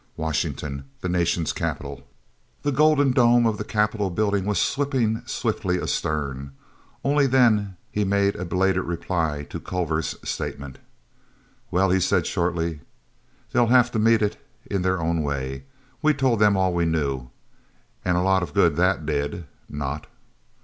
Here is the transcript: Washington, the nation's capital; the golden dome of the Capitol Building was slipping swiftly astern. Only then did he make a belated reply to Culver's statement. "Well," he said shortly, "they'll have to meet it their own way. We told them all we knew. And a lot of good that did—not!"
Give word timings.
Washington, 0.17 0.85
the 1.01 1.07
nation's 1.09 1.53
capital; 1.53 2.07
the 2.63 2.71
golden 2.71 3.11
dome 3.11 3.45
of 3.45 3.59
the 3.59 3.63
Capitol 3.63 4.09
Building 4.09 4.45
was 4.45 4.57
slipping 4.57 5.21
swiftly 5.27 5.79
astern. 5.79 6.53
Only 7.03 7.27
then 7.27 7.77
did 7.93 7.99
he 7.99 8.03
make 8.03 8.33
a 8.33 8.43
belated 8.43 8.81
reply 8.85 9.43
to 9.51 9.59
Culver's 9.59 10.15
statement. 10.27 10.79
"Well," 11.69 11.91
he 11.91 11.99
said 11.99 12.25
shortly, 12.25 12.79
"they'll 13.51 13.67
have 13.67 13.91
to 13.91 13.99
meet 13.99 14.23
it 14.23 14.43
their 14.71 14.99
own 14.99 15.21
way. 15.21 15.65
We 16.01 16.15
told 16.15 16.39
them 16.39 16.57
all 16.57 16.73
we 16.73 16.85
knew. 16.85 17.29
And 18.03 18.17
a 18.17 18.21
lot 18.23 18.41
of 18.41 18.55
good 18.55 18.77
that 18.77 19.05
did—not!" 19.05 20.07